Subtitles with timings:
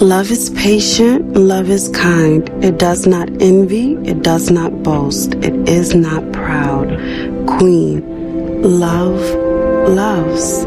[0.00, 2.48] Love is patient, love is kind.
[2.64, 6.88] It does not envy, it does not boast, it is not proud.
[7.46, 8.00] Queen,
[8.62, 9.20] love
[9.90, 10.64] loves.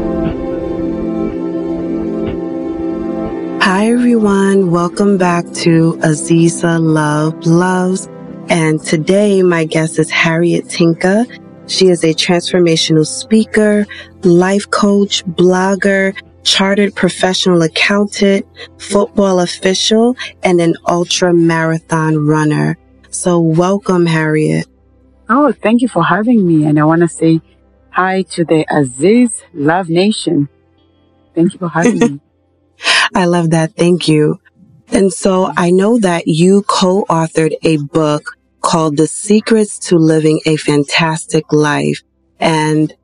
[3.64, 8.08] Hi everyone, welcome back to Aziza Love Loves.
[8.48, 11.26] And today my guest is Harriet Tinka.
[11.66, 13.88] She is a transformational speaker,
[14.22, 16.14] life coach, blogger,
[16.46, 18.46] chartered professional accountant,
[18.78, 22.78] football official, and an ultra marathon runner.
[23.10, 24.66] So welcome, Harriet.
[25.28, 26.64] Oh, thank you for having me.
[26.64, 27.40] And I want to say
[27.90, 30.48] hi to the Aziz Love Nation.
[31.34, 32.20] Thank you for having me.
[33.14, 33.74] I love that.
[33.74, 34.40] Thank you.
[34.88, 40.56] And so I know that you co-authored a book called The Secrets to Living a
[40.56, 42.02] Fantastic Life.
[42.38, 42.94] And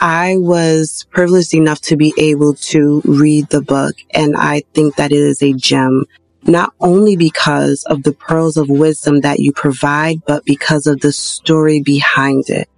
[0.00, 5.12] I was privileged enough to be able to read the book and I think that
[5.12, 6.04] it is a gem,
[6.42, 11.12] not only because of the pearls of wisdom that you provide, but because of the
[11.12, 12.68] story behind it.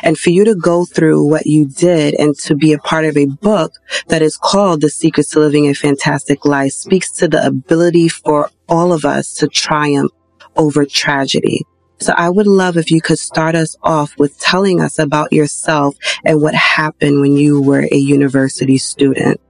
[0.00, 3.16] And for you to go through what you did and to be a part of
[3.16, 3.72] a book
[4.08, 8.50] that is called The Secrets to Living a Fantastic Life speaks to the ability for
[8.68, 10.10] all of us to triumph
[10.56, 11.64] over tragedy.
[12.04, 15.96] So I would love if you could start us off with telling us about yourself
[16.22, 19.40] and what happened when you were a university student.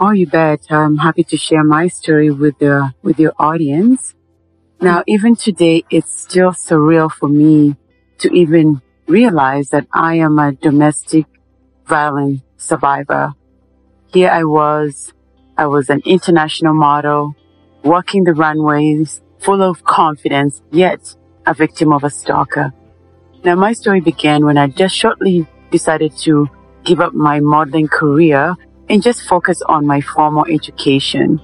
[0.00, 0.60] Oh, you bet.
[0.70, 4.14] I'm happy to share my story with the, with your audience.
[4.80, 7.76] Now, even today, it's still surreal for me
[8.20, 11.26] to even realize that I am a domestic
[11.84, 13.34] violence survivor.
[14.06, 15.12] Here I was,
[15.58, 17.36] I was an international model,
[17.84, 21.14] walking the runways, full of confidence, yet
[21.46, 22.72] a victim of a stalker.
[23.44, 26.48] Now, my story began when I just shortly decided to
[26.84, 28.56] give up my modeling career
[28.88, 31.40] and just focus on my formal education.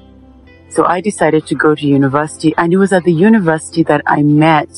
[0.68, 4.22] So I decided to go to university and it was at the university that I
[4.22, 4.70] met,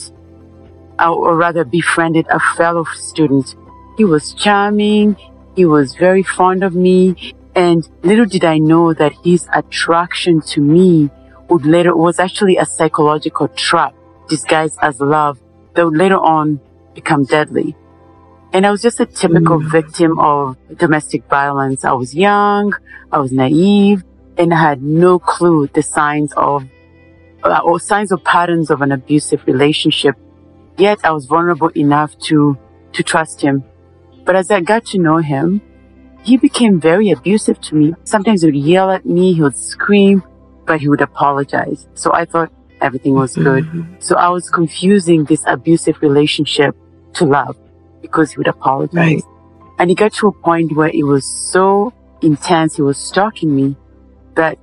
[0.98, 3.54] uh, or rather befriended a fellow student.
[3.96, 5.16] He was charming.
[5.54, 7.34] He was very fond of me.
[7.54, 11.10] And little did I know that his attraction to me
[11.48, 13.94] would later was actually a psychological trap
[14.28, 15.40] disguised as love
[15.74, 16.60] that would later on
[16.94, 17.76] become deadly.
[18.52, 19.70] And I was just a typical mm.
[19.70, 21.84] victim of domestic violence.
[21.84, 22.72] I was young,
[23.10, 24.04] I was naive,
[24.38, 26.64] and I had no clue the signs of
[27.42, 30.16] uh, or signs or patterns of an abusive relationship.
[30.78, 32.56] Yet I was vulnerable enough to
[32.92, 33.64] to trust him.
[34.24, 35.60] But as I got to know him,
[36.22, 37.94] he became very abusive to me.
[38.04, 40.22] Sometimes he would yell at me, he would scream,
[40.64, 41.86] but he would apologize.
[41.94, 42.50] So I thought
[42.84, 43.64] everything was good.
[43.64, 43.94] Mm-hmm.
[43.98, 46.76] So I was confusing this abusive relationship
[47.14, 47.56] to love
[48.02, 48.94] because he would apologize.
[48.94, 49.22] Right.
[49.78, 51.92] And it got to a point where it was so
[52.22, 53.76] intense, he was stalking me
[54.34, 54.58] that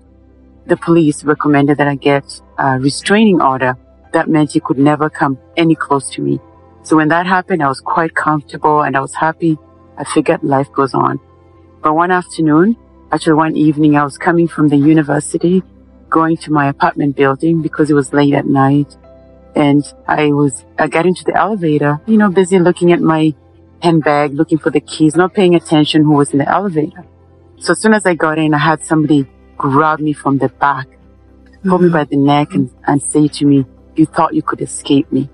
[0.67, 2.25] the police recommended that I get
[2.57, 3.75] a restraining order.
[4.13, 6.39] That meant he could never come any close to me.
[6.83, 9.57] So when that happened, I was quite comfortable and I was happy.
[9.97, 11.19] I figured life goes on.
[11.81, 12.77] But one afternoon,
[13.11, 15.63] actually one evening, I was coming from the university
[16.11, 18.95] going to my apartment building because it was late at night.
[19.55, 23.33] And I was, I got into the elevator, you know, busy looking at my
[23.81, 27.03] handbag, looking for the keys, not paying attention who was in the elevator.
[27.57, 29.27] So as soon as I got in, I had somebody
[29.57, 30.87] grab me from the back,
[31.63, 31.87] pull mm-hmm.
[31.87, 35.29] me by the neck and, and say to me, you thought you could escape me.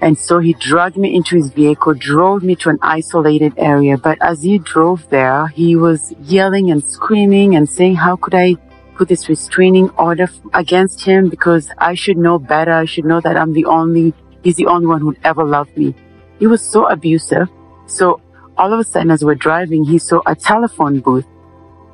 [0.00, 3.96] And so he dragged me into his vehicle, drove me to an isolated area.
[3.96, 8.56] But as he drove there, he was yelling and screaming and saying, how could I
[8.96, 12.72] put this restraining order against him because I should know better.
[12.72, 15.94] I should know that I'm the only, he's the only one who'd ever love me.
[16.38, 17.48] He was so abusive.
[17.86, 18.20] So
[18.56, 21.26] all of a sudden, as we're driving, he saw a telephone booth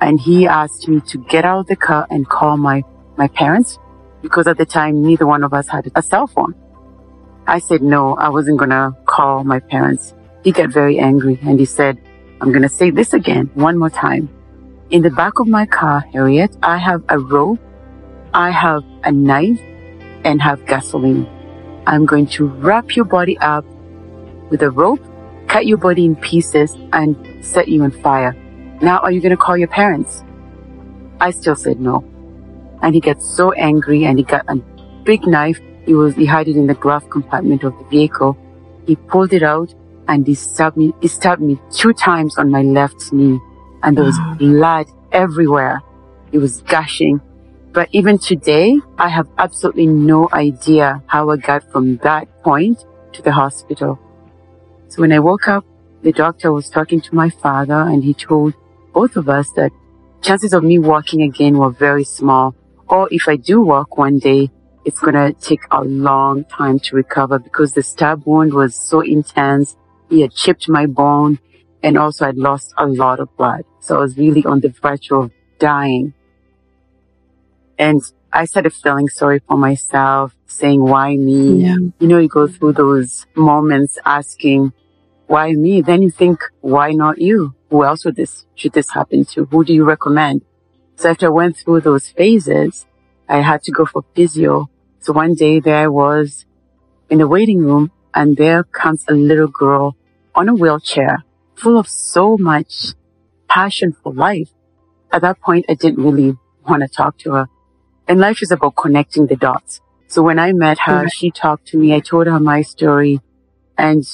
[0.00, 2.82] and he asked me to get out of the car and call my,
[3.16, 3.78] my parents
[4.20, 6.54] because at the time, neither one of us had a cell phone.
[7.46, 10.14] I said, no, I wasn't going to call my parents.
[10.44, 12.00] He got very angry and he said,
[12.40, 14.28] I'm going to say this again one more time.
[14.92, 17.58] In the back of my car, Harriet, I have a rope,
[18.34, 19.58] I have a knife,
[20.22, 21.26] and have gasoline.
[21.86, 23.64] I'm going to wrap your body up
[24.50, 25.00] with a rope,
[25.48, 28.34] cut your body in pieces, and set you on fire.
[28.82, 30.24] Now, are you going to call your parents?
[31.22, 32.04] I still said no.
[32.82, 34.56] And he got so angry and he got a
[35.04, 35.58] big knife.
[35.86, 38.36] He was, he had it in the glove compartment of the vehicle.
[38.86, 39.74] He pulled it out
[40.06, 43.40] and he stabbed me, he stabbed me two times on my left knee
[43.82, 44.34] and there was ah.
[44.38, 45.82] blood everywhere.
[46.32, 47.20] It was gushing.
[47.72, 52.84] But even today, I have absolutely no idea how I got from that point
[53.14, 53.98] to the hospital.
[54.88, 55.64] So when I woke up,
[56.02, 58.54] the doctor was talking to my father and he told
[58.92, 59.70] both of us that
[60.20, 62.54] chances of me walking again were very small.
[62.88, 64.50] Or if I do walk one day,
[64.84, 69.00] it's going to take a long time to recover because the stab wound was so
[69.00, 69.76] intense.
[70.10, 71.38] He had chipped my bone
[71.82, 73.64] and also I'd lost a lot of blood.
[73.80, 76.14] So I was really on the verge of dying.
[77.78, 78.00] And
[78.32, 81.64] I started feeling sorry for myself, saying, why me?
[81.64, 81.76] Yeah.
[81.98, 84.72] You know, you go through those moments asking,
[85.26, 85.80] why me?
[85.80, 87.54] Then you think, why not you?
[87.70, 89.46] Who else would this, should this happen to?
[89.46, 90.42] Who do you recommend?
[90.96, 92.86] So after I went through those phases,
[93.28, 94.70] I had to go for physio.
[95.00, 96.44] So one day there I was
[97.10, 99.96] in the waiting room and there comes a little girl
[100.34, 101.24] on a wheelchair
[101.62, 102.94] full of so much
[103.48, 104.50] passion for life.
[105.12, 106.36] At that point, I didn't really
[106.68, 107.48] want to talk to her.
[108.08, 109.80] And life is about connecting the dots.
[110.08, 111.94] So when I met her, she talked to me.
[111.94, 113.20] I told her my story
[113.78, 114.04] and,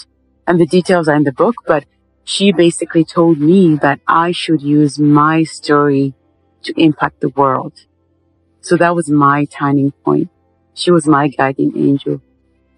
[0.47, 1.85] and the details are in the book, but
[2.25, 6.15] she basically told me that I should use my story
[6.63, 7.73] to impact the world.
[8.61, 10.29] So that was my turning point.
[10.75, 12.21] She was my guiding angel.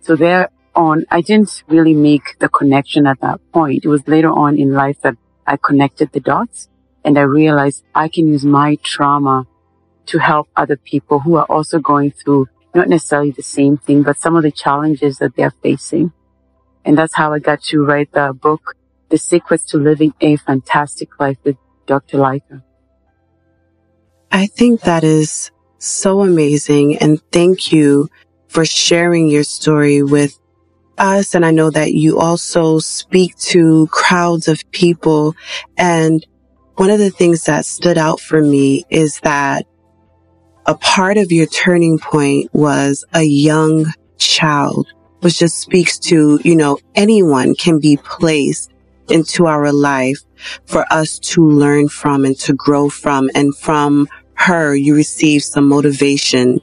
[0.00, 3.84] So there on, I didn't really make the connection at that point.
[3.84, 6.68] It was later on in life that I connected the dots
[7.04, 9.46] and I realized I can use my trauma
[10.06, 14.18] to help other people who are also going through not necessarily the same thing, but
[14.18, 16.12] some of the challenges that they're facing.
[16.84, 18.74] And that's how I got to write the book,
[19.08, 21.56] The Secrets to Living a Fantastic Life with
[21.86, 22.18] Dr.
[22.18, 22.62] Leica.
[24.32, 26.98] I think that is so amazing.
[26.98, 28.08] And thank you
[28.48, 30.38] for sharing your story with
[31.00, 31.34] us.
[31.34, 35.34] And I know that you also speak to crowds of people.
[35.76, 36.24] And
[36.76, 39.66] one of the things that stood out for me is that
[40.66, 43.86] a part of your turning point was a young
[44.18, 44.86] child,
[45.20, 48.70] which just speaks to, you know, anyone can be placed
[49.08, 50.18] into our life
[50.66, 53.30] for us to learn from and to grow from.
[53.34, 56.60] And from her, you receive some motivation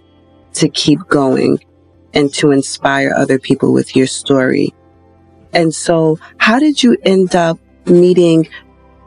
[0.53, 1.59] to keep going
[2.13, 4.73] and to inspire other people with your story.
[5.53, 8.47] And so how did you end up meeting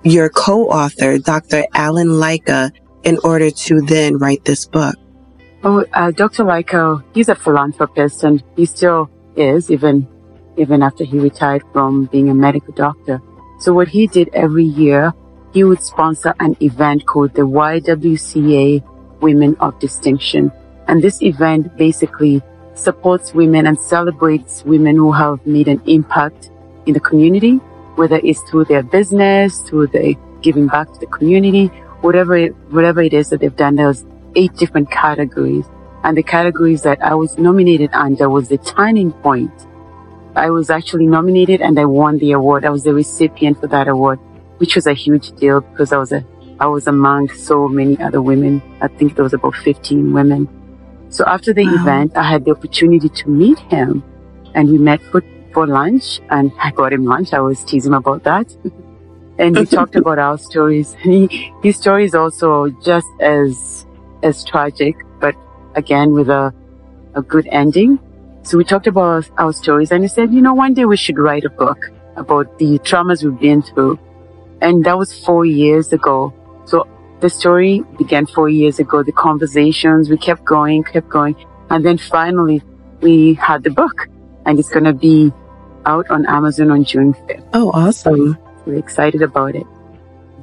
[0.03, 1.65] your co-author, Dr.
[1.75, 4.97] Alan Leica, in order to then write this book?
[5.63, 6.45] Oh, uh, Dr.
[6.45, 10.09] Leica, he's a philanthropist and he still is, even,
[10.57, 13.21] even after he retired from being a medical doctor.
[13.59, 15.13] So what he did every year,
[15.53, 18.83] he would sponsor an event called the YWCA
[19.21, 20.51] Women of Distinction.
[20.89, 22.43] And this event basically
[22.75, 26.51] supports women and celebrates women who have made an impact
[26.87, 27.57] in the community,
[27.97, 31.67] whether it's through their business, through the giving back to the community,
[32.01, 33.77] whatever it, whatever it is that they've done.
[33.77, 35.67] There's eight different categories.
[36.03, 39.53] And the categories that I was nominated under was the turning point.
[40.35, 42.65] I was actually nominated and I won the award.
[42.65, 44.19] I was the recipient for that award,
[44.59, 46.25] which was a huge deal because I was a,
[46.59, 48.63] I was among so many other women.
[48.81, 50.49] I think there was about 15 women
[51.11, 51.75] so after the wow.
[51.75, 54.05] event, I had the opportunity to meet him
[54.55, 55.23] and we met for,
[55.53, 57.33] for lunch and I got him lunch.
[57.33, 58.57] I was teasing him about that.
[59.39, 60.95] and we talked about our stories.
[60.95, 63.87] He, his story is also just as,
[64.23, 65.35] as tragic, but
[65.75, 66.55] again with a,
[67.17, 67.99] a good ending.
[68.43, 71.19] So we talked about our stories and he said, you know, one day we should
[71.19, 73.99] write a book about the traumas we've been through.
[74.61, 76.33] And that was four years ago.
[77.21, 79.03] So the story began four years ago.
[79.03, 81.37] The conversations, we kept going, kept going.
[81.69, 82.63] And then finally
[83.03, 84.09] we had the book
[84.47, 85.31] and it's going to be
[85.85, 87.47] out on Amazon on June 5th.
[87.53, 88.39] Oh, awesome.
[88.65, 89.67] we're excited about it.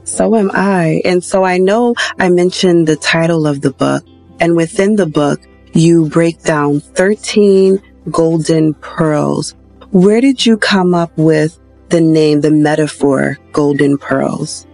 [0.03, 1.01] So am I.
[1.03, 4.03] And so I know I mentioned the title of the book
[4.39, 5.41] and within the book,
[5.73, 9.55] you break down 13 golden pearls.
[9.89, 11.59] Where did you come up with
[11.89, 14.66] the name, the metaphor, golden pearls?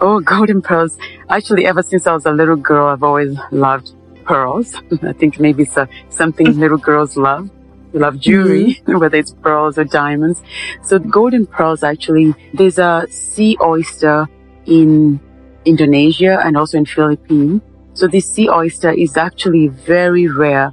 [0.00, 0.98] Oh, golden pearls.
[1.28, 3.92] Actually, ever since I was a little girl, I've always loved
[4.24, 4.74] pearls.
[5.02, 7.50] I think maybe it's a, something little girls love.
[7.92, 8.98] We love jewelry, mm-hmm.
[8.98, 10.42] whether it's pearls or diamonds.
[10.82, 14.26] So golden pearls, actually, there's a sea oyster
[14.66, 15.20] in
[15.64, 17.62] Indonesia and also in Philippines.
[17.92, 20.72] So this sea oyster is actually very rare.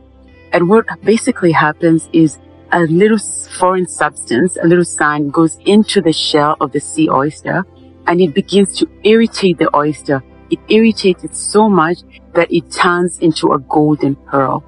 [0.51, 2.39] And what basically happens is
[2.71, 3.19] a little
[3.59, 7.65] foreign substance, a little sand goes into the shell of the sea oyster
[8.07, 10.23] and it begins to irritate the oyster.
[10.49, 11.99] It irritates it so much
[12.33, 14.63] that it turns into a golden pearl.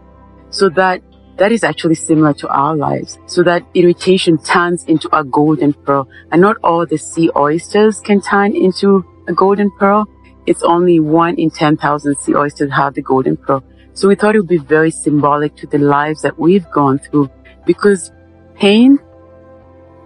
[0.50, 1.02] So that
[1.38, 3.18] that is actually similar to our lives.
[3.26, 6.08] So that irritation turns into a golden pearl.
[6.32, 10.08] And not all the sea oysters can turn into a golden pearl.
[10.46, 13.64] It's only one in 10,000 sea oysters have the golden pearl.
[13.94, 17.32] So we thought it would be very symbolic to the lives that we've gone through
[17.66, 18.12] because
[18.56, 19.00] pain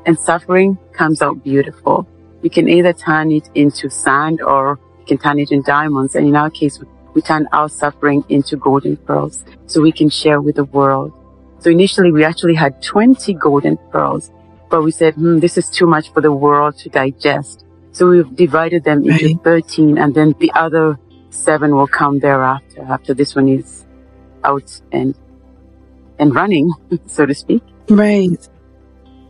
[0.06, 2.08] and suffering comes out beautiful
[2.42, 6.16] you can either turn it into sand or you can turn it in diamonds.
[6.16, 6.80] And in our case,
[7.14, 11.14] we turn our suffering into golden pearls so we can share with the world.
[11.60, 14.32] So initially we actually had 20 golden pearls,
[14.70, 17.66] but we said, hmm, this is too much for the world to digest.
[17.92, 19.44] So we've divided them into right.
[19.44, 21.00] 13 and then the other
[21.32, 23.86] seven will come thereafter, after this one is
[24.44, 25.16] out and,
[26.20, 26.72] and running,
[27.08, 27.64] so to speak.
[27.90, 28.48] Right.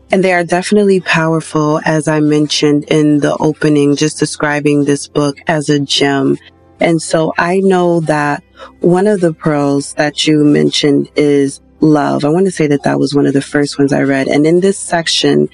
[0.09, 5.37] And they are definitely powerful, as I mentioned in the opening, just describing this book
[5.47, 6.37] as a gem.
[6.79, 8.43] And so I know that
[8.79, 12.23] one of the pearls that you mentioned is love.
[12.23, 14.27] I want to say that that was one of the first ones I read.
[14.27, 15.49] And in this section,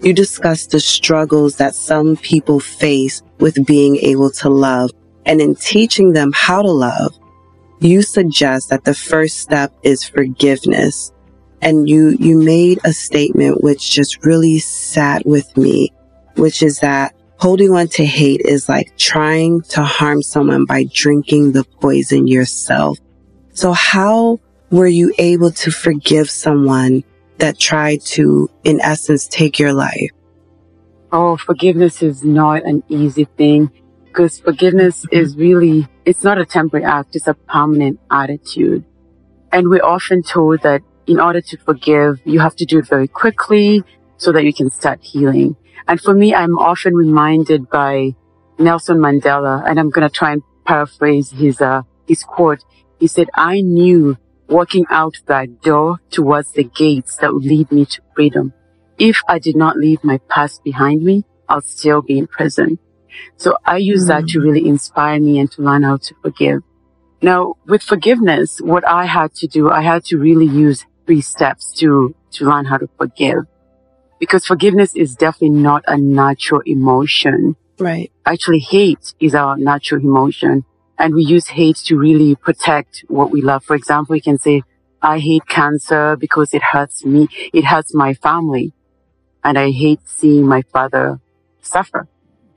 [0.00, 4.90] you discuss the struggles that some people face with being able to love.
[5.26, 7.18] And in teaching them how to love,
[7.80, 11.12] you suggest that the first step is forgiveness.
[11.60, 15.92] And you, you made a statement which just really sat with me,
[16.36, 21.52] which is that holding on to hate is like trying to harm someone by drinking
[21.52, 22.98] the poison yourself.
[23.54, 27.04] So how were you able to forgive someone
[27.38, 30.10] that tried to, in essence, take your life?
[31.10, 33.70] Oh, forgiveness is not an easy thing
[34.04, 35.16] because forgiveness mm-hmm.
[35.16, 37.16] is really, it's not a temporary act.
[37.16, 38.84] It's a permanent attitude.
[39.52, 43.08] And we're often told that in order to forgive, you have to do it very
[43.08, 43.82] quickly
[44.18, 45.56] so that you can start healing.
[45.88, 48.14] And for me, I'm often reminded by
[48.58, 52.62] Nelson Mandela, and I'm going to try and paraphrase his, uh, his quote.
[53.00, 57.86] He said, I knew walking out that door towards the gates that would lead me
[57.86, 58.52] to freedom.
[58.98, 62.78] If I did not leave my past behind me, I'll still be in prison.
[63.36, 64.08] So I use mm.
[64.08, 66.62] that to really inspire me and to learn how to forgive.
[67.22, 71.72] Now, with forgiveness, what I had to do, I had to really use three steps
[71.72, 73.44] to, to learn how to forgive.
[74.20, 77.56] Because forgiveness is definitely not a natural emotion.
[77.78, 78.12] Right.
[78.26, 80.64] Actually, hate is our natural emotion.
[80.98, 83.64] And we use hate to really protect what we love.
[83.64, 84.62] For example, we can say,
[85.00, 87.28] I hate cancer because it hurts me.
[87.54, 88.74] It hurts my family.
[89.42, 91.20] And I hate seeing my father
[91.62, 92.06] suffer.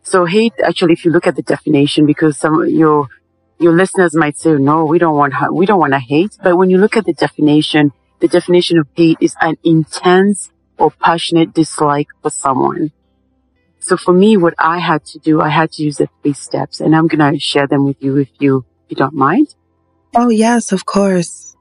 [0.03, 3.07] So hate, actually, if you look at the definition, because some, your,
[3.59, 6.35] your listeners might say, no, we don't want, we don't want to hate.
[6.43, 10.91] But when you look at the definition, the definition of hate is an intense or
[10.91, 12.91] passionate dislike for someone.
[13.79, 16.79] So for me, what I had to do, I had to use the three steps
[16.79, 19.55] and I'm going to share them with you if you, if you don't mind.
[20.15, 21.49] Oh, yes, of course.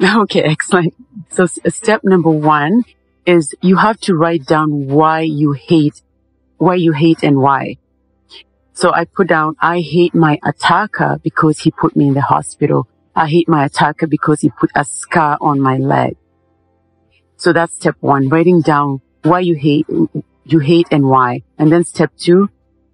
[0.00, 0.94] Okay, excellent.
[1.30, 2.84] So step number one
[3.26, 6.02] is you have to write down why you hate,
[6.56, 7.78] why you hate and why.
[8.74, 12.86] So I put down, I hate my attacker because he put me in the hospital.
[13.18, 16.16] I hate my attacker because he put a scar on my leg.
[17.36, 19.86] So that's step one, writing down why you hate,
[20.44, 21.42] you hate and why.
[21.58, 22.48] And then step two,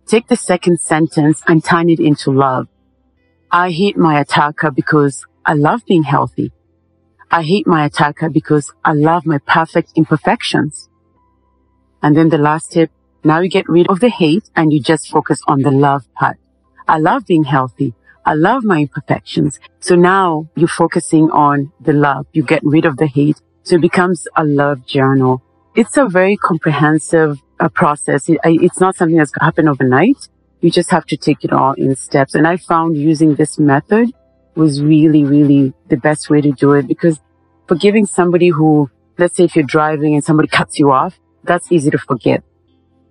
[0.07, 2.69] take the second sentence and turn it into love.
[3.51, 6.53] I hate my attacker because I love being healthy.
[7.31, 10.89] I hate my attacker because I love my perfect imperfections.
[12.03, 12.91] And then the last tip,
[13.25, 16.39] now you get rid of the hate and you just focus on the love part.
[16.89, 17.93] I love being healthy.
[18.27, 19.61] I love my imperfections.
[19.81, 22.27] So now you're focusing on the love.
[22.33, 23.41] You get rid of the hate.
[23.63, 25.43] So it becomes a love journal.
[25.75, 28.29] It's a very comprehensive a process.
[28.29, 30.29] It, it's not something that's going to happen overnight.
[30.61, 32.35] You just have to take it all in steps.
[32.35, 34.13] And I found using this method
[34.55, 37.21] was really, really the best way to do it because
[37.67, 41.91] forgiving somebody who, let's say if you're driving and somebody cuts you off, that's easy
[41.91, 42.43] to forget.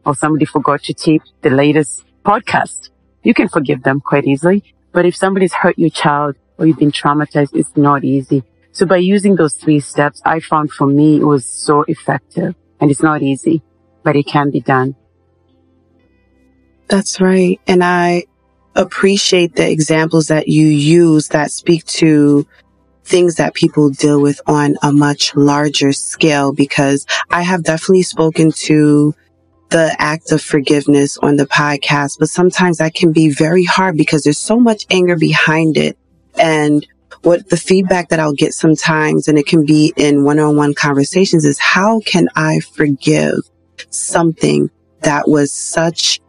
[0.06, 2.90] Or somebody forgot to tape the latest podcast.
[3.24, 4.74] You can forgive them quite easily.
[4.94, 8.44] But if somebody's hurt your child or you've been traumatized, it's not easy.
[8.72, 12.90] So by using those three steps, I found for me it was so effective and
[12.90, 13.62] it's not easy
[14.04, 14.96] but it can be done.
[16.88, 17.60] That's right.
[17.66, 18.26] And I
[18.76, 22.46] appreciate the examples that you use that speak to
[23.06, 28.52] things that people deal with on a much larger scale because I have definitely spoken
[28.52, 29.16] to
[29.74, 34.24] the act of forgiveness on the podcast, but sometimes that can be very hard because
[34.24, 35.98] there's so much anger behind it.
[36.40, 36.88] And
[37.24, 41.60] what the feedback that I'll get sometimes, and it can be in one-on-one conversations is
[41.60, 43.40] how can I forgive?
[43.90, 44.70] something
[45.02, 46.20] that was such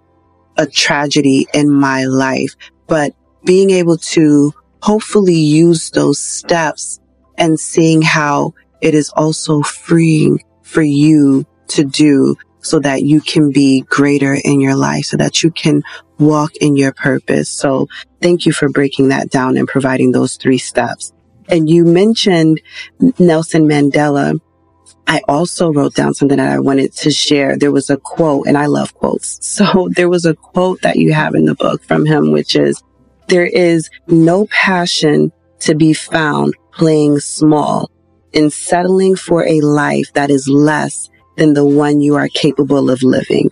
[0.56, 2.54] a tragedy in my life,
[2.86, 7.00] but being able to hopefully use those steps
[7.38, 13.50] and seeing how it is also freeing for you to do so that you can
[13.50, 15.82] be greater in your life, so that you can
[16.18, 17.50] walk in your purpose.
[17.50, 17.88] So
[18.20, 21.12] thank you for breaking that down and providing those three steps.
[21.48, 22.60] And you mentioned
[23.18, 24.40] Nelson Mandela
[25.06, 27.56] I also wrote down something that I wanted to share.
[27.56, 29.38] There was a quote and I love quotes.
[29.54, 32.82] So there was a quote that you have in the book from him, which is,
[33.28, 35.30] there is no passion
[35.60, 37.90] to be found playing small
[38.32, 43.02] in settling for a life that is less than the one you are capable of
[43.02, 43.50] living.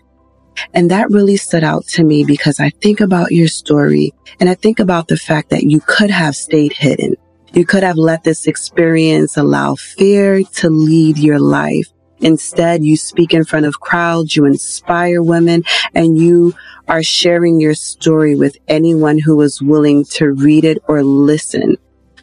[0.74, 4.54] And that really stood out to me because I think about your story and I
[4.54, 7.16] think about the fact that you could have stayed hidden.
[7.52, 11.86] You could have let this experience allow fear to lead your life.
[12.20, 16.54] Instead, you speak in front of crowds, you inspire women, and you
[16.88, 21.76] are sharing your story with anyone who is willing to read it or listen.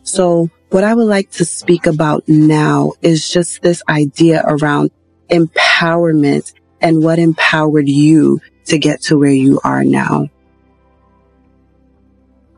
[0.04, 4.92] So what I would like to speak about now is just this idea around
[5.30, 10.30] empowerment and what empowered you to get to where you are now?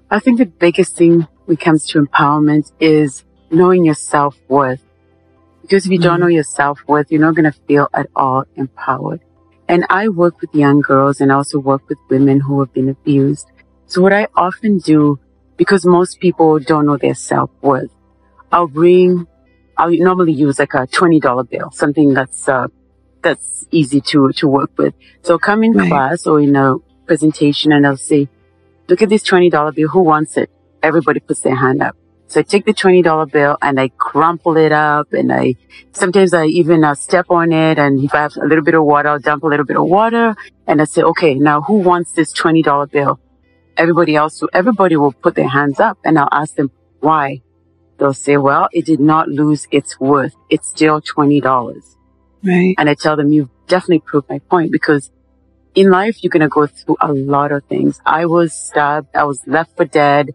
[0.10, 4.84] I think the biggest thing when it comes to empowerment is knowing your self worth.
[5.62, 6.10] Because if you mm-hmm.
[6.10, 9.22] don't know your self worth, you're not going to feel at all empowered.
[9.68, 13.48] And I work with young girls and also work with women who have been abused.
[13.86, 15.18] So what I often do,
[15.56, 17.92] because most people don't know their self worth,
[18.52, 19.28] I'll bring,
[19.78, 22.68] I'll normally use like a $20 bill, something that's, uh,
[23.22, 24.94] that's easy to, to work with.
[25.24, 25.90] So come in right.
[25.90, 26.76] class or in a
[27.06, 28.30] presentation and I'll say,
[28.88, 29.88] look at this $20 bill.
[29.90, 30.50] Who wants it?
[30.84, 31.96] Everybody puts their hand up.
[32.32, 35.56] So I take the $20 bill and I crumple it up and I,
[35.92, 37.78] sometimes I even uh, step on it.
[37.78, 39.84] And if I have a little bit of water, I'll dump a little bit of
[39.84, 40.34] water
[40.66, 43.20] and I say, okay, now who wants this $20 bill?
[43.76, 47.42] Everybody else, everybody will put their hands up and I'll ask them why.
[48.02, 50.34] They'll say, well, it did not lose its worth.
[50.50, 51.84] It's still $20.
[52.44, 52.74] Right.
[52.80, 55.12] And I tell them, you've definitely proved my point because
[55.76, 58.02] in life, you're going to go through a lot of things.
[58.04, 59.16] I was stabbed.
[59.16, 60.32] I was left for dead.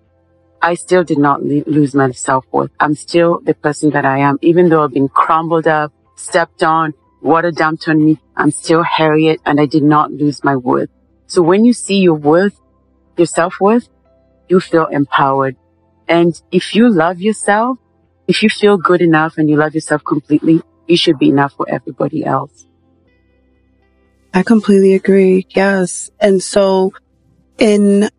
[0.63, 2.71] I still did not le- lose my self-worth.
[2.79, 6.95] I'm still the person that I am, even though I've been crumbled up, stepped on,
[7.21, 8.21] water dumped on me.
[8.37, 10.91] I'm still Harriet and I did not lose my worth.
[11.27, 12.57] So when you see your worth,
[13.17, 13.89] your self-worth,
[14.49, 15.57] you feel empowered.
[16.09, 17.79] And if you love yourself,
[18.29, 21.69] if you feel good enough and you love yourself completely, you should be enough for
[21.69, 22.67] everybody else.
[24.35, 25.47] I completely agree.
[25.51, 26.11] Yes.
[26.21, 26.93] And so
[27.59, 28.11] in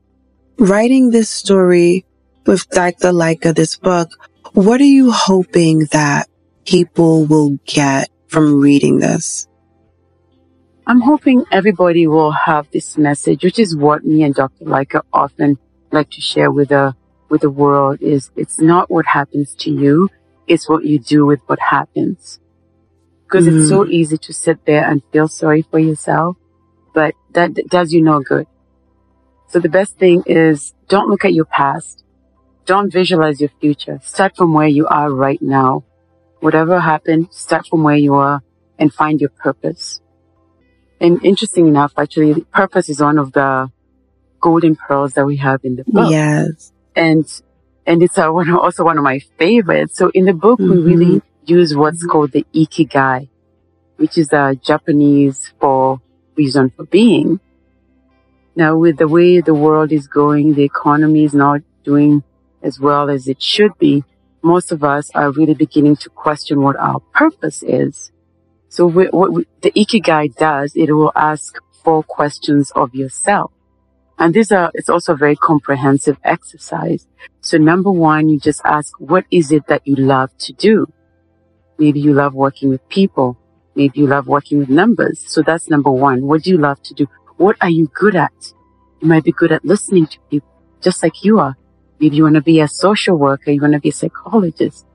[0.58, 2.06] writing this story
[2.46, 3.12] with Dr.
[3.12, 4.10] Leica, this book,
[4.54, 6.28] what are you hoping that
[6.66, 9.48] people will get from reading this?
[10.88, 14.66] I'm hoping everybody will have this message, which is what me and Dr.
[14.66, 15.58] Leica often
[15.92, 16.96] like to share with the,
[17.30, 20.10] with the world is it's not what happens to you.
[20.48, 22.40] It's what you do with what happens
[23.28, 23.60] because mm.
[23.60, 23.92] it's so mm.
[23.92, 26.38] easy to sit there and feel sorry for yourself,
[26.94, 28.48] but that does you no good.
[29.50, 32.04] So the best thing is don't look at your past.
[32.66, 34.00] Don't visualize your future.
[34.04, 35.86] Start from where you are right now.
[36.40, 38.42] Whatever happened, start from where you are
[38.78, 40.02] and find your purpose.
[41.00, 43.72] And interesting enough, actually, purpose is one of the
[44.42, 46.12] golden pearls that we have in the book.
[46.12, 46.74] Yes.
[46.98, 47.26] And,
[47.86, 49.98] and it's uh, one, also one of my favorites.
[49.98, 50.86] So in the book, mm-hmm.
[50.86, 53.30] we really use what's called the ikigai,
[53.96, 56.02] which is a Japanese for
[56.36, 57.40] reason for being.
[58.56, 62.24] Now, with the way the world is going, the economy is not doing
[62.64, 64.04] as well as it should be.
[64.42, 68.12] Most of us are really beginning to question what our purpose is.
[68.70, 73.52] So we, what we, the Ikigai does, it will ask four questions of yourself.
[74.20, 77.08] And these are, it's also a very comprehensive exercise.
[77.42, 80.92] So number one, you just ask, what is it that you love to do?
[81.78, 83.38] Maybe you love working with people.
[83.76, 85.24] Maybe you love working with numbers.
[85.28, 86.26] So that's number one.
[86.26, 87.08] What do you love to do?
[87.38, 88.34] What are you good at?
[89.02, 90.50] You might be good at listening to people,
[90.82, 91.56] just like you are.
[92.00, 93.52] Maybe you want to be a social worker.
[93.52, 94.86] You want to be a psychologist.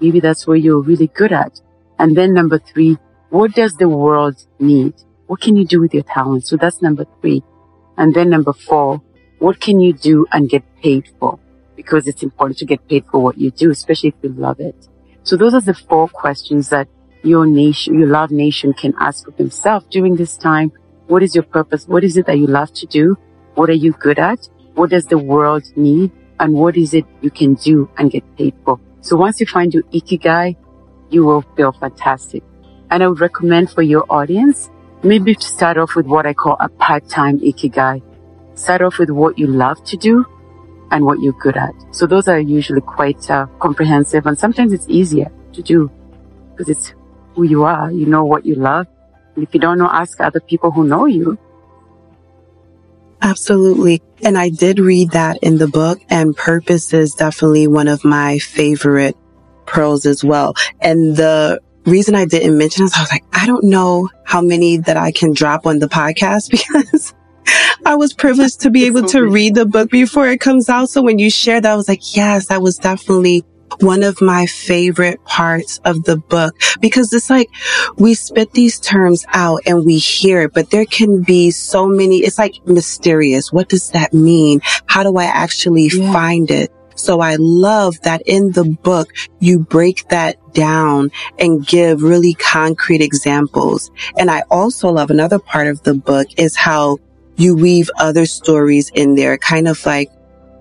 [0.00, 1.60] Maybe that's where you're really good at.
[1.98, 2.96] And then number three,
[3.28, 4.94] what does the world need?
[5.26, 6.46] What can you do with your talent?
[6.46, 7.42] So that's number three.
[7.96, 9.02] And then number four,
[9.38, 11.38] what can you do and get paid for?
[11.76, 14.88] Because it's important to get paid for what you do, especially if you love it.
[15.24, 16.88] So those are the four questions that
[17.22, 20.72] your nation, your love nation can ask of themselves during this time.
[21.06, 21.86] What is your purpose?
[21.86, 23.16] What is it that you love to do?
[23.54, 24.48] What are you good at?
[24.74, 26.10] What does the world need?
[26.40, 28.80] And what is it you can do and get paid for?
[29.00, 30.56] So once you find your ikigai,
[31.10, 32.42] you will feel fantastic.
[32.90, 34.70] And I would recommend for your audience,
[35.02, 38.02] maybe to start off with what I call a part-time ikigai.
[38.54, 40.24] Start off with what you love to do
[40.90, 41.74] and what you're good at.
[41.90, 45.90] So those are usually quite uh, comprehensive and sometimes it's easier to do
[46.50, 46.94] because it's
[47.34, 47.90] who you are.
[47.90, 48.86] You know what you love.
[49.34, 51.38] And if you don't know, ask other people who know you.
[53.22, 54.02] Absolutely.
[54.22, 58.38] And I did read that in the book and purpose is definitely one of my
[58.38, 59.16] favorite
[59.64, 60.54] pearls as well.
[60.80, 64.78] And the reason I didn't mention this, I was like, I don't know how many
[64.78, 66.50] that I can drop on the podcast
[66.82, 67.14] because
[67.84, 70.90] I was privileged to be able to read the book before it comes out.
[70.90, 73.44] So when you shared that, I was like, yes, that was definitely
[73.80, 77.48] one of my favorite parts of the book because it's like
[77.96, 82.18] we spit these terms out and we hear it, but there can be so many,
[82.18, 83.52] it's like mysterious.
[83.52, 84.60] What does that mean?
[84.86, 86.12] How do I actually yeah.
[86.12, 86.70] find it?
[86.94, 93.00] So I love that in the book, you break that down and give really concrete
[93.00, 93.90] examples.
[94.18, 96.98] And I also love another part of the book is how
[97.36, 100.10] you weave other stories in there, kind of like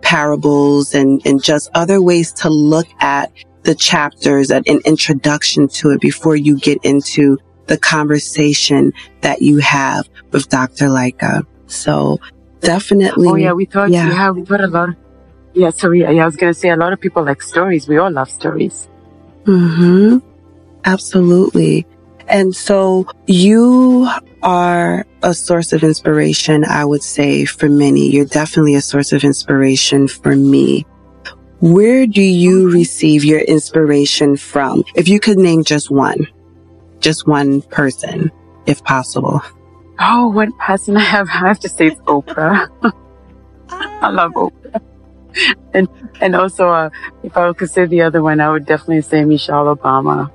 [0.02, 3.32] parables and, and just other ways to look at
[3.64, 8.92] the chapters and an introduction to it before you get into the conversation
[9.22, 10.88] that you have with Dr.
[10.88, 11.46] Leica.
[11.68, 12.20] So
[12.62, 13.28] definitely.
[13.28, 14.90] Oh yeah, we thought, yeah, yeah we thought a lot.
[15.54, 16.06] Yeah, sorry.
[16.06, 17.88] I was going to say a lot of people like stories.
[17.88, 18.88] We all love stories.
[19.46, 20.20] Hmm.
[20.86, 21.86] Absolutely.
[22.28, 24.10] And so you
[24.42, 28.10] are a source of inspiration, I would say, for many.
[28.10, 30.86] You're definitely a source of inspiration for me.
[31.60, 34.84] Where do you receive your inspiration from?
[34.96, 36.28] If you could name just one,
[37.00, 38.32] just one person,
[38.66, 39.42] if possible.
[40.00, 42.68] Oh, one person I have, I have to say it's Oprah.
[43.70, 44.82] I love Oprah.
[45.74, 45.88] And,
[46.20, 46.90] and also, uh,
[47.24, 50.30] if I could say the other one, I would definitely say Michelle Obama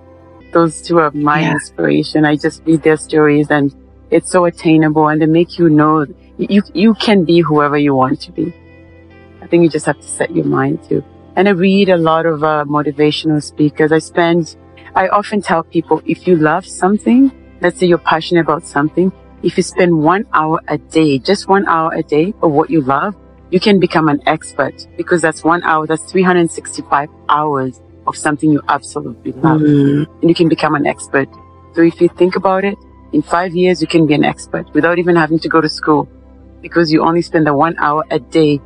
[0.57, 1.53] those two are my yeah.
[1.53, 2.25] inspiration.
[2.25, 3.75] I just read their stories and
[4.11, 6.07] it's so attainable and they make you know
[6.39, 8.55] you, you can be whoever you want to be.
[9.43, 11.05] I think you just have to set your mind to.
[11.37, 13.93] And I read a lot of uh, motivational speakers.
[13.93, 14.57] I spend,
[14.95, 17.31] I often tell people if you love something,
[17.61, 21.67] let's say you're passionate about something, if you spend one hour a day, just one
[21.69, 23.15] hour a day of what you love,
[23.51, 28.61] you can become an expert because that's one hour, that's 365 hours of something you
[28.69, 29.61] absolutely love.
[29.61, 30.07] Mm.
[30.21, 31.29] And you can become an expert.
[31.75, 32.77] So if you think about it,
[33.13, 36.09] in five years, you can be an expert without even having to go to school
[36.61, 38.61] because you only spend the one hour a day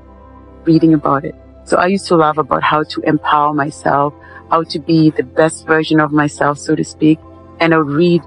[0.65, 1.35] reading about it.
[1.65, 4.15] So I used to love about how to empower myself,
[4.51, 7.19] how to be the best version of myself, so to speak.
[7.61, 8.23] And I would read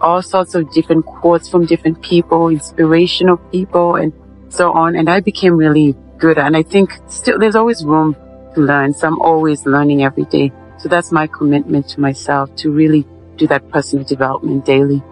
[0.00, 4.12] all sorts of different quotes from different people, inspirational people and
[4.48, 4.96] so on.
[4.96, 6.38] And I became really good.
[6.38, 8.16] And I think still there's always room
[8.54, 8.94] to learn.
[8.94, 10.52] So I'm always learning every day.
[10.78, 13.06] So that's my commitment to myself to really
[13.36, 15.02] do that personal development daily.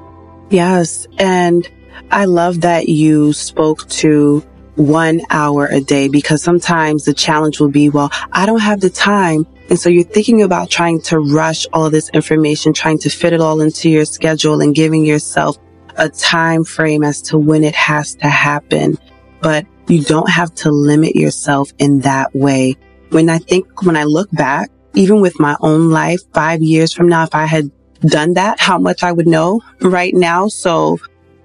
[0.51, 1.07] Yes.
[1.19, 1.69] And
[2.11, 4.45] I love that you spoke to
[4.77, 8.91] one hour a day because sometimes the challenge will be, well, I don't have the
[8.91, 9.47] time.
[9.69, 13.41] And so you're thinking about trying to rush all this information, trying to fit it
[13.41, 15.57] all into your schedule and giving yourself
[15.97, 18.99] a time frame as to when it has to happen.
[19.47, 22.75] But you don't have to limit yourself in that way.
[23.11, 27.09] When I think, when I look back, even with my own life, five years from
[27.09, 30.49] now, if I had done that, how much I would know right now.
[30.49, 30.99] So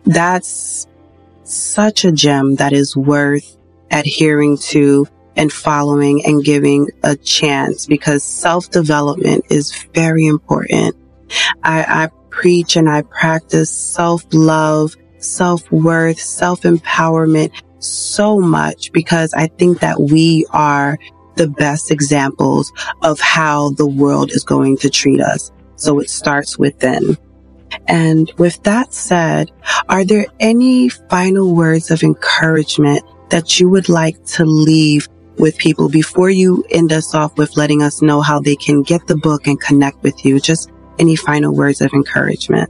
[0.04, 0.88] that's
[1.44, 3.56] such a gem that is worth
[3.92, 10.96] adhering to and following and giving a chance because self development is very important.
[11.62, 17.52] I, I preach and I practice self love, self worth, self empowerment
[17.84, 20.98] so much because I think that we are
[21.36, 25.52] the best examples of how the world is going to treat us.
[25.76, 27.18] So it starts within.
[27.88, 29.52] And with that said,
[29.88, 35.90] are there any final words of encouragement that you would like to leave with people
[35.90, 39.48] before you end us off with letting us know how they can get the book
[39.48, 40.40] and connect with you?
[40.40, 42.70] Just any final words of encouragement?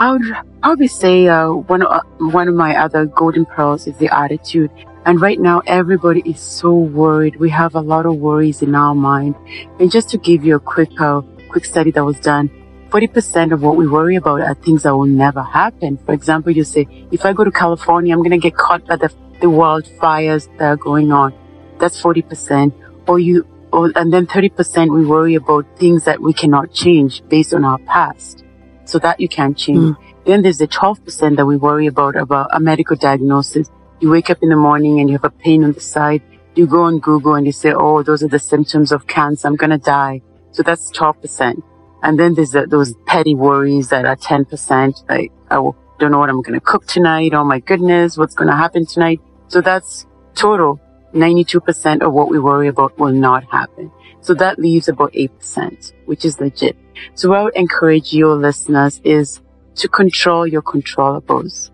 [0.00, 0.22] I would
[0.62, 4.70] probably say uh, one uh, one of my other golden pearls is the attitude.
[5.04, 7.36] And right now, everybody is so worried.
[7.36, 9.34] We have a lot of worries in our mind.
[9.80, 12.50] And just to give you a quick, uh, quick study that was done,
[12.90, 15.96] 40% of what we worry about are things that will never happen.
[15.98, 18.96] For example, you say, if I go to California, I'm going to get caught by
[18.96, 19.08] the,
[19.40, 21.32] the wildfires that are going on.
[21.78, 22.72] That's 40%.
[23.08, 27.54] Or you, or, and then 30% we worry about things that we cannot change based
[27.54, 28.44] on our past.
[28.88, 29.96] So that you can't change.
[29.96, 29.96] Mm.
[30.24, 33.70] Then there's the 12% that we worry about, about a medical diagnosis.
[34.00, 36.22] You wake up in the morning and you have a pain on the side.
[36.54, 39.46] You go on Google and you say, oh, those are the symptoms of cancer.
[39.46, 40.22] I'm going to die.
[40.52, 41.62] So that's 12%.
[42.02, 45.08] And then there's the, those petty worries that are 10%.
[45.08, 45.56] Like, I
[45.98, 47.34] don't know what I'm going to cook tonight.
[47.34, 49.20] Oh my goodness, what's going to happen tonight?
[49.48, 50.80] So that's total.
[51.14, 53.90] 92% of what we worry about will not happen.
[54.20, 56.76] So that leaves about 8%, which is legit.
[57.14, 59.40] So what I would encourage your listeners is
[59.76, 61.70] to control your controllables.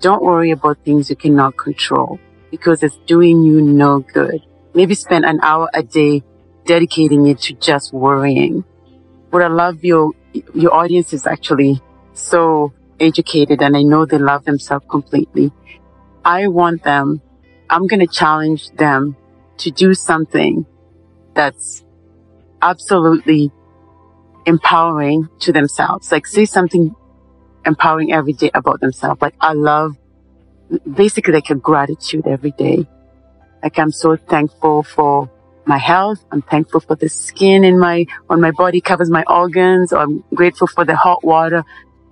[0.00, 4.40] Don't worry about things you cannot control because it's doing you no good.
[4.74, 6.22] Maybe spend an hour a day
[6.64, 8.64] dedicating it to just worrying
[9.30, 10.12] what I love your,
[10.54, 15.52] your audience is actually so educated and I know they love themselves completely.
[16.24, 17.20] I want them,
[17.70, 19.16] I'm going to challenge them
[19.58, 20.66] to do something
[21.34, 21.84] that's
[22.62, 23.52] absolutely
[24.48, 26.10] empowering to themselves.
[26.10, 26.94] Like say something
[27.66, 29.20] empowering every day about themselves.
[29.20, 29.96] Like I love
[30.90, 32.88] basically like a gratitude every day.
[33.62, 35.30] Like I'm so thankful for
[35.66, 36.24] my health.
[36.32, 39.92] I'm thankful for the skin in my, on my body covers my organs.
[39.92, 41.62] Or I'm grateful for the hot water.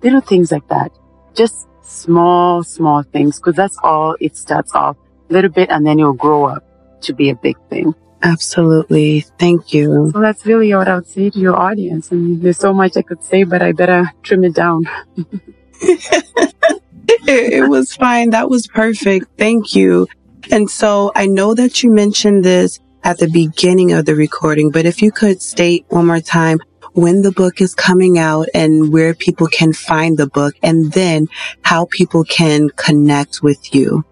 [0.03, 0.91] Little things like that.
[1.33, 3.39] Just small, small things.
[3.39, 4.95] Cause that's all it starts off
[5.29, 6.63] a little bit and then it'll grow up
[7.01, 7.95] to be a big thing.
[8.23, 9.21] Absolutely.
[9.37, 10.09] Thank you.
[10.13, 12.11] So that's really what I would say to your audience.
[12.11, 14.83] I mean, there's so much I could say, but I better trim it down.
[17.27, 18.31] it was fine.
[18.31, 19.27] That was perfect.
[19.37, 20.07] Thank you.
[20.51, 24.85] And so I know that you mentioned this at the beginning of the recording, but
[24.85, 26.59] if you could state one more time
[26.93, 31.27] when the book is coming out and where people can find the book and then
[31.61, 34.03] how people can connect with you.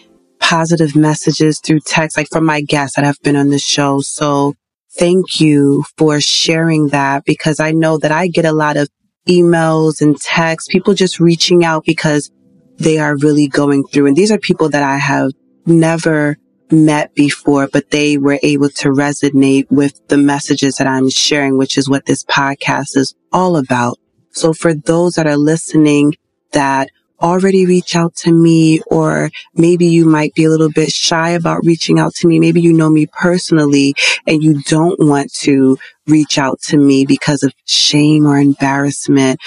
[0.41, 4.01] positive messages through text, like from my guests that have been on the show.
[4.01, 4.55] So
[4.99, 8.89] thank you for sharing that because I know that I get a lot of
[9.29, 12.31] emails and texts, people just reaching out because
[12.79, 14.07] they are really going through.
[14.07, 15.33] And these are people that I have
[15.67, 16.37] never
[16.71, 21.79] met before, but they were able to resonate with the messages that I'm sharing, which
[21.79, 23.99] is what this podcast is all about.
[24.31, 26.15] So for those that are listening
[26.53, 31.31] that already reach out to me or maybe you might be a little bit shy
[31.31, 32.41] about reaching out to me.
[32.41, 33.95] Maybe you know me personally
[34.27, 35.77] and you don't want to
[36.07, 39.41] reach out to me because of shame or embarrassment,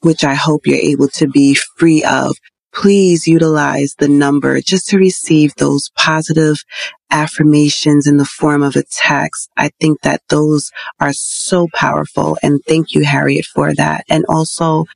[0.00, 2.36] which I hope you're able to be free of.
[2.74, 6.64] Please utilize the number just to receive those positive
[7.10, 9.50] affirmations in the form of a text.
[9.58, 12.38] I think that those are so powerful.
[12.42, 14.04] And thank you, Harriet, for that.
[14.08, 14.86] And also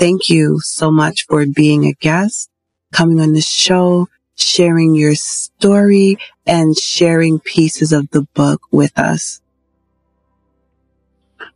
[0.00, 2.48] Thank you so much for being a guest,
[2.90, 9.42] coming on the show, sharing your story and sharing pieces of the book with us.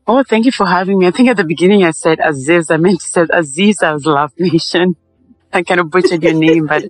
[0.07, 1.07] Oh, thank you for having me.
[1.07, 2.71] I think at the beginning I said Aziz.
[2.71, 4.95] I meant to say Aziz Aziza's Love Nation.
[5.51, 6.85] I kind of butchered your name, but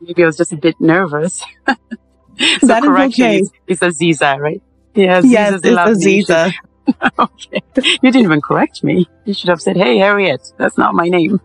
[0.00, 1.44] maybe I was just a bit nervous.
[1.68, 3.38] so that is okay.
[3.38, 4.60] It's, it's Aziza, right?
[4.96, 6.52] Yeah, Aziza's yes, it's Aziza.
[7.18, 7.62] Okay.
[8.02, 9.08] You didn't even correct me.
[9.24, 11.40] You should have said, Hey, Harriet, that's not my name.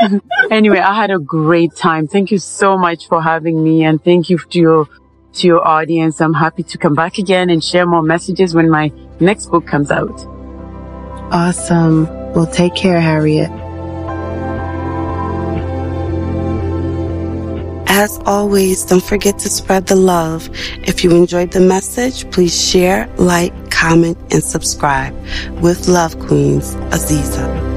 [0.50, 2.06] anyway, I had a great time.
[2.06, 4.88] Thank you so much for having me and thank you to your,
[5.34, 6.20] to your audience.
[6.20, 9.90] I'm happy to come back again and share more messages when my next book comes
[9.90, 10.24] out.
[11.32, 12.06] Awesome.
[12.32, 13.50] Well, take care, Harriet.
[17.88, 20.50] As always, don't forget to spread the love.
[20.82, 25.14] If you enjoyed the message, please share, like, comment, and subscribe.
[25.60, 27.75] With love, Queens, Aziza.